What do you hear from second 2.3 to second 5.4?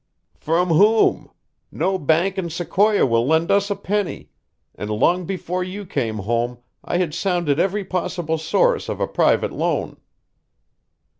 in Sequoia will lend us a penny, and long